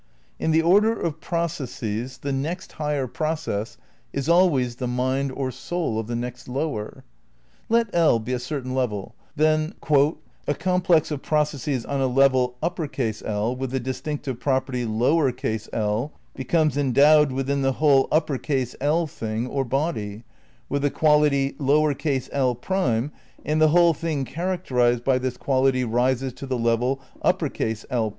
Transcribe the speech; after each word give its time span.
In 0.39 0.49
the 0.49 0.63
order 0.63 0.99
of 0.99 1.21
processes 1.21 2.17
the 2.17 2.31
next 2.31 2.71
higher 2.71 3.05
process 3.05 3.77
is 4.11 4.27
always 4.27 4.77
the 4.77 4.87
mind 4.87 5.31
or 5.31 5.51
soul 5.51 5.99
of 5.99 6.07
the 6.07 6.15
next 6.15 6.47
lower. 6.47 7.03
Let 7.69 7.87
L 7.93 8.17
be 8.17 8.33
a 8.33 8.39
certain 8.39 8.73
level, 8.73 9.13
then 9.35 9.75
"A 10.47 10.55
complex 10.57 11.11
of 11.11 11.21
processes 11.21 11.85
on 11.85 12.01
a 12.01 12.07
level 12.07 12.55
L 12.63 13.55
with 13.55 13.69
the 13.69 13.79
distinctive 13.79 14.39
prop 14.39 14.65
erty 14.71 15.69
I 15.71 16.09
becomes 16.33 16.77
endowed 16.77 17.31
within 17.31 17.61
the 17.61 17.73
whole 17.73 18.07
L 18.11 19.05
thing 19.05 19.45
or 19.45 19.63
body, 19.63 20.23
with 20.67 20.83
a 20.83 20.89
quality 20.89 21.55
I' 21.59 23.09
and 23.45 23.61
the 23.61 23.67
whole 23.67 23.93
thing 23.93 24.25
characterised 24.25 25.03
by 25.03 25.19
this 25.19 25.37
quality 25.37 25.83
rises 25.83 26.33
to 26.33 26.47
the 26.47 26.57
level 26.57 27.01
L'. 27.23 28.09